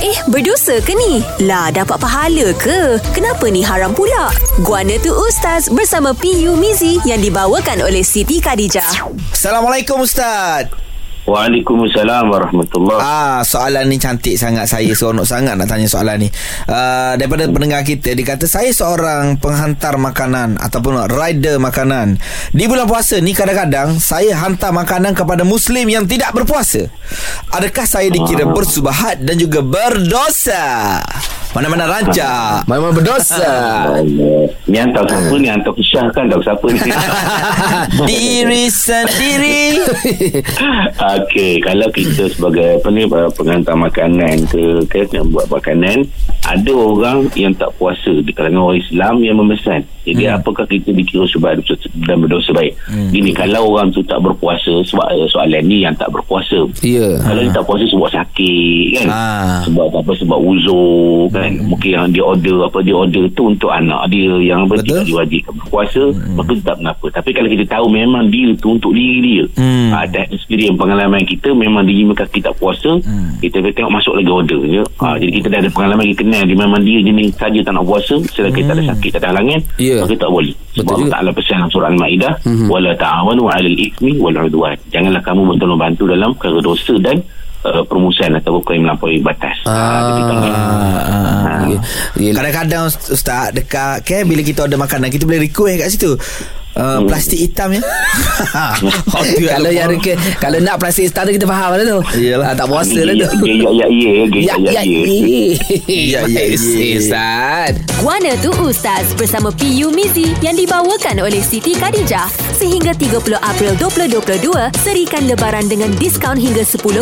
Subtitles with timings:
[0.00, 1.20] Eh, berdosa ke ni?
[1.44, 2.96] Lah, dapat pahala ke?
[3.12, 4.32] Kenapa ni haram pula?
[4.64, 9.12] Guana tu Ustaz bersama PU Mizi yang dibawakan oleh Siti Khadijah.
[9.28, 10.72] Assalamualaikum Ustaz.
[11.30, 16.28] Waalaikumsalam warahmatullahi Ah, soalan ni cantik sangat saya seronok sangat nak tanya soalan ni.
[16.66, 22.18] Uh, daripada pendengar kita dia kata saya seorang penghantar makanan ataupun rider makanan.
[22.50, 26.90] Di bulan puasa ni kadang-kadang saya hantar makanan kepada muslim yang tidak berpuasa.
[27.54, 30.98] Adakah saya dikira bersubahat dan juga berdosa?
[31.50, 32.62] Mana-mana rancak.
[32.70, 33.90] Memang berdosa.
[34.70, 36.78] Ni hantar siapa ni Hantar kisah kan Tahu siapa ni
[38.08, 39.82] Diri sendiri.
[41.18, 46.06] Okey Kalau kita sebagai Apa ni Penghantar makanan ke ke Yang buat makanan
[46.50, 50.36] Ada orang Yang tak puasa Di kalangan orang Islam Yang memesan Jadi hmm.
[50.36, 51.50] apakah kita dikira Sebab
[52.02, 53.10] dan berdosa baik hmm.
[53.10, 57.06] Gini Kalau orang tu tak berpuasa Sebab soalan ni Yang tak berpuasa Ya.
[57.20, 59.60] Kalau dia tak puasa sebab sakit kan Ah.
[59.64, 64.10] Sebab apa Sebab uzur kan Mungkin yang dia order Apa dia order tu Untuk anak
[64.10, 64.86] dia Yang apa, Betul.
[64.86, 66.02] tidak diwajibkan berpuasa
[66.34, 69.92] Maka tak mengapa Tapi kalau kita tahu Memang dia tu Untuk diri dia Hmm.
[69.92, 72.96] ah, Dan experience pengalaman kita Memang dia kita puasa
[73.38, 76.48] Kita boleh tengok masuk lagi order je ah, Jadi kita dah ada pengalaman Kita kenal
[76.48, 79.60] Dia memang dia jenis saja tak nak puasa Selagi tak ada sakit Tak ada halangan
[79.76, 79.96] Ya.
[80.00, 81.10] Maka tak boleh Betul Sebab Allah.
[81.12, 82.32] Ta'ala pesan dalam surah Al-Ma'idah
[82.66, 87.16] Wala ta'awanu 'alal ithmi wal 'udwan Janganlah kamu bertolong bantu dalam perkara dosa dan
[87.68, 89.56] uh, permusuhan atau bukan melampaui batas.
[89.68, 90.52] Ah, tak boleh.
[90.56, 91.60] Ah.
[91.68, 91.78] Ya.
[92.16, 92.32] Ya.
[92.32, 96.10] Kadang-kadang Ustaz Dekat kan Bila kita order makanan Kita boleh request kat situ
[96.80, 97.80] Uh, plastik hitam ya.
[99.36, 101.98] tu Kalau yang ke, kalau nak plastik hitam tu kita faham lah tu.
[102.16, 102.46] Iyalah.
[102.48, 103.44] Ah, tak puasa lah Ya, tu.
[103.44, 105.20] ya, ya, ya, ya, ya, Ya, ya, ya, ya.
[105.86, 106.96] Ya, ya, ya.
[106.96, 107.72] Ustaz.
[108.00, 112.49] Guana tu Ustaz bersama PU Mizi yang dibawakan oleh Siti Khadijah.
[112.60, 114.52] Sehingga 30 April 2022,
[114.84, 116.92] serikan lebaran dengan diskaun hingga 10%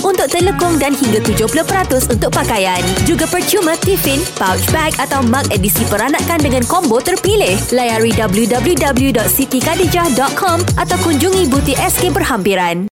[0.00, 2.80] untuk telekong dan hingga 70% untuk pakaian.
[3.04, 7.60] Juga percuma tiffin, pouch bag atau mug edisi peranakan dengan combo terpilih.
[7.68, 12.80] Layari www.sitikadijah.com atau kunjungi butik SK berhampiran.